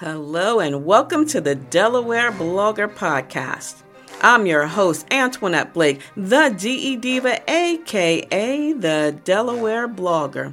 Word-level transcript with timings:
Hello, 0.00 0.60
and 0.60 0.84
welcome 0.84 1.24
to 1.28 1.40
the 1.40 1.54
Delaware 1.54 2.30
Blogger 2.30 2.86
Podcast. 2.86 3.82
I'm 4.20 4.44
your 4.44 4.66
host, 4.66 5.06
Antoinette 5.10 5.72
Blake, 5.72 6.02
the 6.14 6.54
DE 6.54 6.96
Diva, 6.96 7.40
aka 7.50 8.72
the 8.74 9.18
Delaware 9.24 9.88
Blogger. 9.88 10.52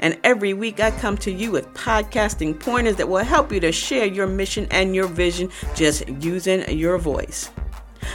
And 0.00 0.18
every 0.22 0.52
week 0.52 0.78
I 0.78 0.90
come 0.90 1.16
to 1.18 1.32
you 1.32 1.50
with 1.50 1.72
podcasting 1.72 2.60
pointers 2.60 2.96
that 2.96 3.08
will 3.08 3.24
help 3.24 3.50
you 3.50 3.60
to 3.60 3.72
share 3.72 4.04
your 4.04 4.26
mission 4.26 4.66
and 4.70 4.94
your 4.94 5.08
vision 5.08 5.48
just 5.74 6.06
using 6.20 6.70
your 6.70 6.98
voice. 6.98 7.50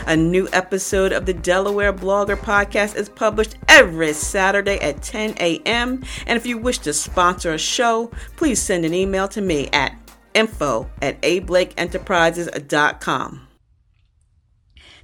A 0.06 0.16
new 0.16 0.48
episode 0.54 1.12
of 1.12 1.26
the 1.26 1.34
Delaware 1.34 1.92
Blogger 1.92 2.38
Podcast 2.38 2.96
is 2.96 3.10
published 3.10 3.58
every 3.68 4.14
Saturday 4.14 4.78
at 4.78 5.02
10 5.02 5.38
a.m. 5.40 6.04
And 6.28 6.38
if 6.38 6.46
you 6.46 6.60
wish 6.60 6.78
to 6.80 6.94
sponsor 6.94 7.54
a 7.54 7.58
show, 7.58 8.12
please 8.36 8.62
send 8.62 8.86
an 8.86 8.94
email 8.94 9.28
to 9.30 9.42
me 9.42 9.70
at 9.74 9.98
info 10.38 10.90
at 11.02 11.20
ablakeenterprises.com. 11.22 13.48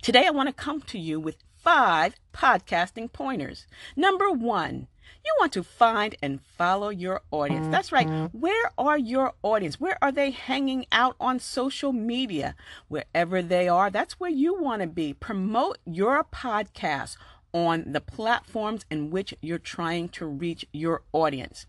Today, 0.02 0.26
I 0.28 0.32
want 0.32 0.48
to 0.48 0.54
come 0.54 0.82
to 0.82 1.00
you 1.00 1.20
with 1.20 1.38
five 1.58 2.16
podcasting 2.34 3.12
pointers. 3.12 3.66
Number 3.96 4.30
one, 4.30 4.88
you 5.26 5.34
want 5.40 5.54
to 5.54 5.64
find 5.64 6.16
and 6.22 6.42
follow 6.42 6.90
your 6.90 7.22
audience. 7.32 7.68
That's 7.72 7.92
right. 7.92 8.08
Where 8.34 8.72
are 8.78 8.98
your 8.98 9.34
audience? 9.42 9.80
Where 9.80 9.98
are 10.04 10.12
they 10.12 10.32
hanging 10.32 10.86
out 10.92 11.16
on 11.20 11.40
social 11.40 11.94
media? 11.94 12.56
Wherever 12.90 13.42
they 13.42 13.68
are, 13.68 13.90
that's 13.90 14.20
where 14.20 14.30
you 14.30 14.62
want 14.62 14.82
to 14.82 14.88
be. 14.88 15.14
Promote 15.14 15.80
your 15.86 16.24
podcast 16.26 17.18
on 17.54 17.94
the 17.94 18.02
platforms 18.02 18.86
in 18.92 19.10
which 19.10 19.34
you're 19.42 19.58
trying 19.58 20.10
to 20.10 20.26
reach 20.26 20.66
your 20.74 21.04
audience. 21.14 21.66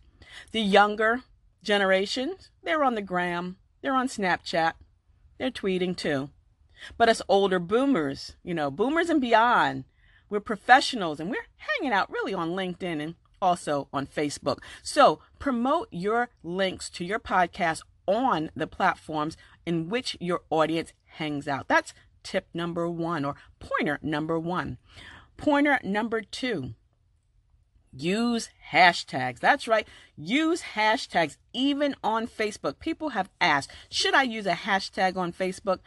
The 0.50 0.60
younger 0.60 1.22
generations, 1.64 2.50
they're 2.62 2.84
on 2.84 2.94
the 2.94 3.02
gram, 3.02 3.56
they're 3.82 3.94
on 3.94 4.08
Snapchat, 4.08 4.74
they're 5.38 5.50
tweeting 5.50 5.96
too. 5.96 6.30
But 6.96 7.08
us 7.08 7.22
older 7.28 7.58
boomers, 7.58 8.36
you 8.42 8.54
know, 8.54 8.70
boomers 8.70 9.08
and 9.08 9.20
beyond, 9.20 9.84
we're 10.28 10.40
professionals 10.40 11.20
and 11.20 11.30
we're 11.30 11.46
hanging 11.56 11.92
out 11.92 12.10
really 12.10 12.34
on 12.34 12.50
LinkedIn 12.50 13.02
and 13.02 13.14
also 13.40 13.88
on 13.92 14.06
Facebook. 14.06 14.58
So 14.82 15.20
promote 15.38 15.88
your 15.90 16.30
links 16.42 16.88
to 16.90 17.04
your 17.04 17.18
podcast 17.18 17.82
on 18.06 18.50
the 18.54 18.66
platforms 18.66 19.36
in 19.66 19.88
which 19.88 20.16
your 20.20 20.42
audience 20.50 20.92
hangs 21.06 21.48
out. 21.48 21.68
That's 21.68 21.94
tip 22.22 22.48
number 22.54 22.88
one 22.88 23.24
or 23.24 23.36
pointer 23.58 23.98
number 24.02 24.38
one. 24.38 24.78
Pointer 25.36 25.80
number 25.82 26.20
two 26.22 26.74
Use 27.96 28.48
hashtags. 28.72 29.38
That's 29.38 29.68
right. 29.68 29.86
Use 30.16 30.62
hashtags 30.74 31.36
even 31.52 31.94
on 32.02 32.26
Facebook. 32.26 32.78
People 32.78 33.10
have 33.10 33.30
asked, 33.40 33.70
should 33.88 34.14
I 34.14 34.22
use 34.22 34.46
a 34.46 34.52
hashtag 34.52 35.16
on 35.16 35.32
Facebook? 35.32 35.78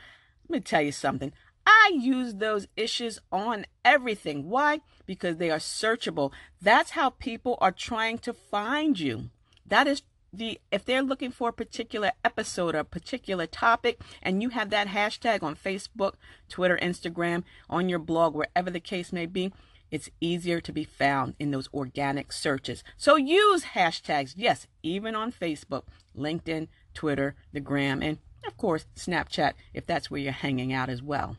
Let 0.47 0.49
me 0.49 0.59
tell 0.61 0.81
you 0.81 0.91
something. 0.91 1.33
I 1.65 1.91
use 1.93 2.35
those 2.35 2.67
issues 2.77 3.19
on 3.29 3.65
everything. 3.83 4.49
Why? 4.49 4.79
Because 5.05 5.35
they 5.35 5.49
are 5.49 5.57
searchable. 5.57 6.31
That's 6.61 6.91
how 6.91 7.09
people 7.09 7.57
are 7.59 7.73
trying 7.73 8.19
to 8.19 8.33
find 8.33 8.97
you. 8.97 9.29
That 9.65 9.87
is 9.87 10.01
the 10.31 10.59
if 10.71 10.85
they're 10.85 11.01
looking 11.01 11.31
for 11.31 11.49
a 11.49 11.53
particular 11.53 12.11
episode 12.23 12.75
or 12.75 12.79
a 12.79 12.85
particular 12.85 13.47
topic 13.47 13.99
and 14.21 14.41
you 14.41 14.49
have 14.49 14.69
that 14.69 14.87
hashtag 14.87 15.43
on 15.43 15.55
Facebook, 15.55 16.13
Twitter, 16.47 16.77
Instagram, 16.81 17.43
on 17.69 17.89
your 17.89 17.99
blog, 17.99 18.33
wherever 18.33 18.69
the 18.69 18.79
case 18.79 19.11
may 19.11 19.25
be, 19.25 19.51
it's 19.91 20.09
easier 20.19 20.59
to 20.61 20.71
be 20.71 20.83
found 20.83 21.35
in 21.39 21.51
those 21.51 21.69
organic 21.73 22.31
searches. 22.31 22.83
So 22.97 23.15
use 23.15 23.63
hashtags, 23.63 24.33
yes, 24.35 24.67
even 24.83 25.15
on 25.15 25.31
Facebook, 25.31 25.83
LinkedIn, 26.15 26.67
Twitter, 26.93 27.35
the 27.53 27.59
Gram, 27.59 28.01
and 28.01 28.17
of 28.45 28.57
course, 28.57 28.85
Snapchat 28.95 29.53
if 29.73 29.85
that's 29.85 30.09
where 30.09 30.21
you're 30.21 30.31
hanging 30.31 30.73
out 30.73 30.89
as 30.89 31.01
well. 31.01 31.37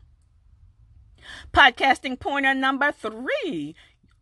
Podcasting 1.53 2.19
pointer 2.19 2.53
number 2.53 2.91
three 2.91 3.75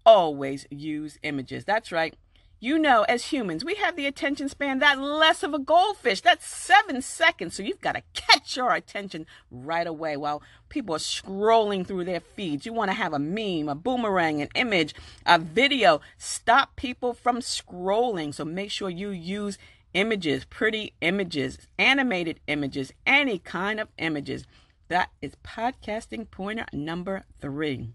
always 0.06 0.66
use 0.70 1.20
images. 1.24 1.66
That's 1.66 1.92
right. 1.92 2.16
You 2.60 2.80
know, 2.80 3.04
as 3.04 3.26
humans, 3.26 3.64
we 3.64 3.76
have 3.76 3.96
the 3.96 4.08
attention 4.08 4.50
span 4.50 4.80
that 4.80 5.00
less 5.00 5.44
of 5.44 5.54
a 5.54 5.60
goldfish. 5.60 6.22
That's 6.22 6.48
seven 6.48 7.04
seconds. 7.04 7.56
So 7.56 7.62
you've 7.62 7.82
got 7.82 7.94
to 7.94 8.02
catch 8.16 8.58
our 8.58 8.74
attention 8.74 9.28
right 9.52 9.86
away 9.86 10.18
while 10.18 10.42
people 10.68 10.96
are 10.96 11.00
scrolling 11.00 11.86
through 11.86 12.06
their 12.06 12.20
feeds. 12.20 12.66
You 12.66 12.74
want 12.74 12.90
to 12.90 12.98
have 12.98 13.14
a 13.14 13.20
meme, 13.20 13.70
a 13.70 13.76
boomerang, 13.76 14.42
an 14.42 14.50
image, 14.56 14.96
a 15.28 15.38
video. 15.38 16.02
Stop 16.18 16.76
people 16.76 17.14
from 17.14 17.42
scrolling. 17.42 18.34
So 18.34 18.44
make 18.44 18.72
sure 18.72 18.90
you 18.90 19.10
use 19.10 19.60
images, 19.94 20.44
pretty 20.46 20.94
images, 21.00 21.60
animated 21.78 22.40
images, 22.48 22.92
any 23.06 23.38
kind 23.38 23.80
of 23.80 23.90
images. 24.00 24.46
That 24.88 25.12
is 25.22 25.34
podcasting 25.44 26.32
pointer 26.32 26.66
number 26.74 27.26
three. 27.40 27.94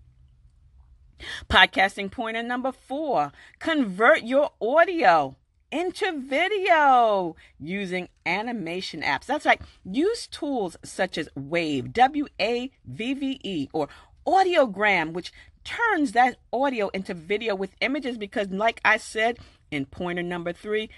Podcasting 1.49 2.11
pointer 2.11 2.43
number 2.43 2.73
four 2.73 3.33
convert 3.59 4.23
your 4.23 4.51
audio 4.61 5.37
into 5.71 6.13
video 6.19 7.35
using 7.59 8.09
animation 8.27 9.01
apps. 9.01 9.27
That's 9.27 9.47
right. 9.47 9.61
Use 9.85 10.27
tools 10.27 10.77
such 10.85 11.17
as 11.17 11.29
Wavve, 11.39 11.93
W 11.93 12.27
A 12.41 12.71
V 12.85 13.15
V 13.15 13.41
E, 13.43 13.69
or 13.73 13.89
Audiogram, 14.27 15.13
which 15.13 15.33
turns 15.65 16.13
that 16.13 16.37
audio 16.53 16.89
into 16.89 17.15
video 17.15 17.55
with 17.55 17.71
images 17.81 18.19
because, 18.19 18.51
like 18.51 18.81
I 18.85 18.97
said 18.97 19.39
in 19.71 19.87
pointer 19.87 20.23
number 20.23 20.53
three, 20.53 20.91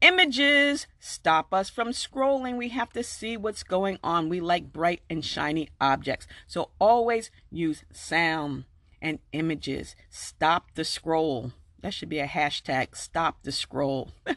images 0.00 0.86
stop 1.00 1.54
us 1.54 1.70
from 1.70 1.88
scrolling. 1.88 2.56
We 2.56 2.68
have 2.68 2.92
to 2.92 3.02
see 3.02 3.36
what's 3.36 3.62
going 3.62 3.98
on. 4.04 4.28
We 4.28 4.40
like 4.40 4.72
bright 4.72 5.00
and 5.08 5.24
shiny 5.24 5.70
objects. 5.80 6.26
So 6.46 6.70
always 6.78 7.30
use 7.50 7.84
sound 7.92 8.64
and 9.00 9.18
images. 9.32 9.94
Stop 10.10 10.74
the 10.74 10.84
scroll. 10.84 11.52
That 11.80 11.94
should 11.94 12.08
be 12.08 12.18
a 12.18 12.26
hashtag. 12.26 12.96
Stop 12.96 13.42
the 13.42 13.52
scroll. 13.52 14.10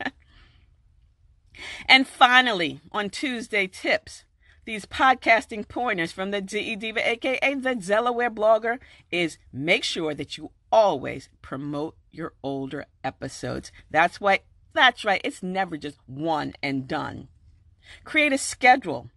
and 1.88 2.08
finally, 2.08 2.82
on 2.92 3.10
Tuesday 3.10 3.68
tips, 3.68 4.26
these 4.66 4.86
podcasting 4.86 5.68
pointers 5.68 6.12
from 6.12 6.32
the 6.32 6.42
DE 6.42 6.76
Diva, 6.76 7.10
aka 7.10 7.56
the 7.56 7.76
Delaware 7.76 8.30
blogger, 8.30 8.78
is 9.12 9.38
make 9.52 9.84
sure 9.84 10.14
that 10.14 10.38
you 10.38 10.52
always 10.72 11.30
promote 11.42 11.96
your 12.12 12.34
older 12.44 12.86
episodes. 13.04 13.72
That's 13.90 14.22
why 14.22 14.42
that's 14.74 15.04
right, 15.04 15.22
it's 15.24 15.44
never 15.44 15.78
just 15.78 15.98
one 16.06 16.54
and 16.62 16.88
done. 16.88 17.28
Create 18.04 18.34
a 18.34 18.38
schedule 18.38 19.10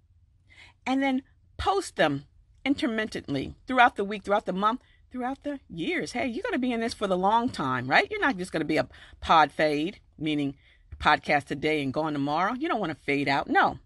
and 0.87 1.03
then 1.03 1.22
post 1.56 1.97
them 1.97 2.25
intermittently 2.65 3.54
throughout 3.66 3.97
the 3.97 4.04
week, 4.04 4.25
throughout 4.25 4.47
the 4.47 4.53
month, 4.53 4.81
throughout 5.14 5.44
the 5.44 5.60
years. 5.70 6.10
Hey, 6.10 6.26
you're 6.26 6.42
going 6.42 6.54
to 6.54 6.58
be 6.58 6.72
in 6.72 6.80
this 6.80 6.92
for 6.92 7.06
the 7.06 7.16
long 7.16 7.48
time, 7.48 7.86
right? 7.86 8.10
You're 8.10 8.20
not 8.20 8.36
just 8.36 8.50
going 8.50 8.62
to 8.62 8.66
be 8.66 8.78
a 8.78 8.88
pod 9.20 9.52
fade, 9.52 10.00
meaning 10.19 10.56
podcast 10.98 11.44
today 11.44 11.84
and 11.84 11.94
gone 11.94 12.14
tomorrow. 12.14 12.54
You 12.54 12.66
don't 12.66 12.80
want 12.80 12.91
to 12.91 13.04
fade 13.04 13.28
out. 13.28 13.48
No. 13.48 13.78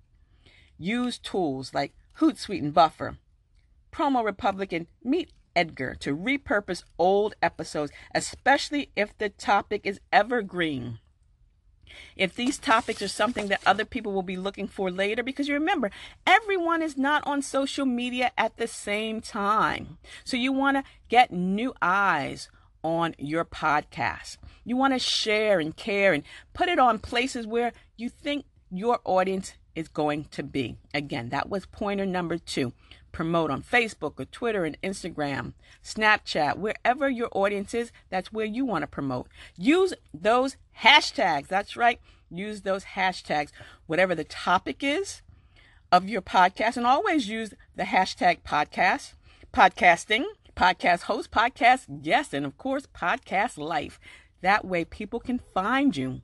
Use 0.79 1.19
tools 1.19 1.75
like 1.75 1.93
Hootsuite 2.19 2.63
and 2.63 2.73
Buffer, 2.73 3.19
Promo 3.93 4.25
Republic, 4.25 4.73
and 4.73 4.87
Meet 5.05 5.31
Edgar 5.55 5.95
to 5.97 6.17
repurpose 6.17 6.83
old 6.99 7.35
episodes, 7.43 7.93
especially 8.15 8.91
if 8.97 9.17
the 9.19 9.29
topic 9.29 9.83
is 9.85 10.01
evergreen 10.11 10.99
if 12.17 12.35
these 12.35 12.59
topics 12.59 13.03
are 13.03 13.09
something 13.09 13.49
that 13.49 13.61
other 13.67 13.85
people 13.85 14.13
will 14.13 14.23
be 14.23 14.37
looking 14.37 14.67
for 14.67 14.91
later, 14.91 15.23
because 15.23 15.49
you 15.49 15.55
remember, 15.55 15.91
everyone 16.27 16.83
is 16.83 16.97
not 16.97 17.27
on 17.27 17.43
social 17.43 17.87
media 17.87 18.33
at 18.37 18.57
the 18.57 18.67
same 18.67 19.21
time. 19.21 19.99
So 20.25 20.37
you 20.37 20.53
want 20.53 20.77
to 20.77 20.85
get 21.09 21.33
new 21.33 21.75
eyes 21.81 22.49
on 22.83 23.15
your 23.19 23.45
podcast. 23.45 24.39
You 24.65 24.77
want 24.77 24.95
to 24.95 24.99
share 24.99 25.61
and 25.61 25.77
care 25.77 26.13
and 26.13 26.23
put 26.55 26.69
it 26.69 26.79
on 26.79 26.99
places 26.99 27.47
where 27.47 27.73
you 27.97 28.09
think 28.09 28.45
your 28.71 29.01
audience 29.05 29.55
is 29.79 29.89
going 29.89 30.25
to 30.25 30.43
be. 30.43 30.77
Again, 30.93 31.29
that 31.29 31.49
was 31.49 31.65
pointer 31.67 32.05
number 32.05 32.37
two 32.37 32.73
promote 33.13 33.51
on 33.51 33.63
Facebook 33.63 34.21
or 34.21 34.25
Twitter 34.27 34.65
and 34.65 34.81
Instagram, 34.83 35.53
Snapchat, 35.83 36.57
wherever 36.59 37.09
your 37.09 37.29
audience 37.33 37.73
is, 37.75 37.91
that's 38.11 38.33
where 38.33 38.45
you 38.45 38.65
want 38.65 38.83
to 38.83 38.87
promote. 38.87 39.29
Use 39.57 39.95
those 40.13 40.57
hashtags. 40.83 41.49
That's 41.49 41.77
right. 41.77 42.01
Use 42.31 42.63
those 42.63 42.85
hashtags, 42.85 43.51
whatever 43.87 44.15
the 44.15 44.25
topic 44.25 44.85
is 44.85 45.23
of 45.91 46.09
your 46.09 46.21
podcast, 46.21 46.77
and 46.77 46.87
always 46.87 47.29
use 47.29 47.55
the 47.75 47.85
hashtag 47.85 48.43
podcast, 48.43 49.15
podcasting, 49.55 50.25
podcast 50.55 51.03
host, 51.03 51.31
podcast 51.31 52.03
guest, 52.03 52.35
and 52.35 52.45
of 52.45 52.59
course, 52.59 52.87
podcast 52.87 53.57
life. 53.57 53.99
That 54.43 54.65
way, 54.65 54.85
people 54.85 55.21
can 55.21 55.41
find 55.55 55.97
you 55.97 56.21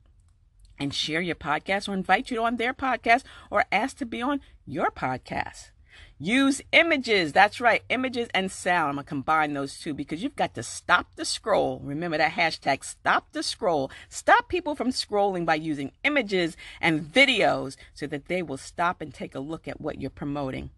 and 0.78 0.94
share 0.94 1.20
your 1.20 1.34
podcast 1.34 1.88
or 1.88 1.94
invite 1.94 2.30
you 2.30 2.42
on 2.42 2.56
their 2.56 2.74
podcast 2.74 3.22
or 3.50 3.64
ask 3.70 3.96
to 3.98 4.06
be 4.06 4.20
on 4.22 4.40
your 4.66 4.90
podcast. 4.90 5.70
Use 6.18 6.62
images. 6.72 7.32
That's 7.32 7.60
right, 7.60 7.82
images 7.88 8.28
and 8.32 8.50
sound. 8.50 8.90
I'm 8.90 8.94
going 8.94 9.04
to 9.04 9.08
combine 9.08 9.52
those 9.52 9.78
two 9.78 9.92
because 9.94 10.22
you've 10.22 10.36
got 10.36 10.54
to 10.54 10.62
stop 10.62 11.08
the 11.16 11.24
scroll. 11.24 11.80
Remember 11.82 12.16
that 12.18 12.32
hashtag, 12.32 12.84
stop 12.84 13.32
the 13.32 13.42
scroll. 13.42 13.90
Stop 14.08 14.48
people 14.48 14.74
from 14.74 14.88
scrolling 14.88 15.44
by 15.44 15.56
using 15.56 15.92
images 16.04 16.56
and 16.80 17.02
videos 17.02 17.76
so 17.94 18.06
that 18.06 18.26
they 18.26 18.42
will 18.42 18.56
stop 18.56 19.00
and 19.00 19.12
take 19.12 19.34
a 19.34 19.40
look 19.40 19.66
at 19.66 19.80
what 19.80 20.00
you're 20.00 20.10
promoting. 20.10 20.70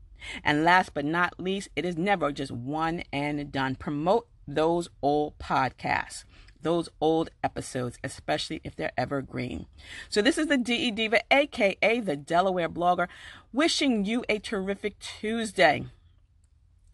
And 0.42 0.64
last 0.64 0.94
but 0.94 1.04
not 1.04 1.38
least, 1.38 1.69
it 1.76 1.84
is 1.84 1.96
never 1.96 2.32
just 2.32 2.50
one 2.50 3.02
and 3.12 3.52
done. 3.52 3.76
Promote 3.76 4.26
those 4.49 4.88
old 5.02 5.38
podcasts 5.38 6.25
those 6.66 6.88
old 7.00 7.30
episodes, 7.44 7.96
especially 8.02 8.60
if 8.64 8.74
they're 8.74 8.90
evergreen. 8.98 9.66
So, 10.08 10.20
this 10.20 10.36
is 10.36 10.48
the 10.48 10.58
DE 10.58 10.90
Diva, 10.90 11.20
aka 11.30 12.00
the 12.00 12.16
Delaware 12.16 12.68
blogger, 12.68 13.06
wishing 13.52 14.04
you 14.04 14.24
a 14.28 14.40
terrific 14.40 14.98
Tuesday. 14.98 15.86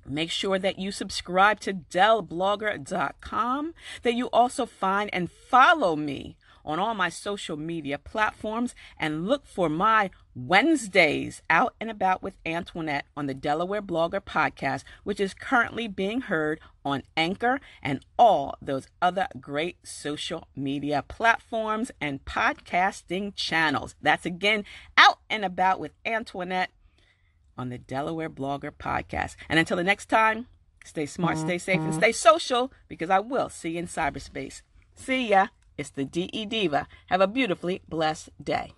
Make 0.05 0.31
sure 0.31 0.59
that 0.59 0.79
you 0.79 0.93
subscribe 0.93 1.59
to 1.61 1.73
delblogger.com, 1.73 3.75
that 4.03 4.15
you 4.15 4.27
also 4.27 4.67
find 4.67 5.09
and 5.13 5.31
follow 5.31 5.97
me 5.97 6.37
on 6.65 6.79
all 6.79 6.95
my 6.95 7.09
social 7.09 7.57
media 7.57 7.99
platforms 7.99 8.75
and 8.99 9.27
look 9.27 9.47
for 9.47 9.71
my 9.71 10.11
Wednesdays 10.35 11.43
out 11.51 11.75
and 11.81 11.91
about 11.91 12.23
with 12.23 12.39
Antoinette 12.47 13.07
on 13.17 13.27
the 13.27 13.35
Delaware 13.35 13.83
Blogger 13.83 14.21
podcast, 14.21 14.83
which 15.05 15.21
is 15.21 15.35
currently 15.35 15.89
being 15.89 16.23
heard 16.23 16.61
on 16.85 17.03
Anchor 17.17 17.61
and 17.83 18.05
all 18.19 18.57
those 18.63 18.89
other 19.01 19.29
great 19.41 19.77
social 19.85 20.49
media 20.57 21.05
platforms 21.07 21.91
and 22.01 22.25
podcasting 22.25 23.35
channels. 23.35 23.95
That's 24.01 24.27
again 24.27 24.65
out 24.97 25.19
and 25.29 25.45
about 25.45 25.81
with 25.81 25.93
Antoinette 26.07 26.71
on 27.59 27.69
the 27.69 27.79
Delaware 27.79 28.31
Blogger 28.31 28.73
podcast. 28.73 29.37
And 29.49 29.59
until 29.59 29.77
the 29.77 29.85
next 29.85 30.07
time, 30.07 30.47
stay 30.85 31.07
smart, 31.07 31.39
stay 31.39 31.59
safe, 31.59 31.77
and 31.77 31.91
mm-hmm. 31.91 31.99
stay 31.99 32.13
social 32.13 32.73
because 32.89 33.11
I 33.11 33.19
will 33.19 33.49
see 33.49 33.71
you 33.71 33.81
in 33.81 33.87
cyberspace. 33.87 34.63
See 34.95 35.29
ya. 35.29 35.49
It's 35.79 35.91
the 35.91 36.05
DE 36.05 36.47
Diva. 36.47 36.87
Have 37.07 37.21
a 37.21 37.27
beautifully 37.27 37.81
blessed 37.89 38.31
day. 38.43 38.73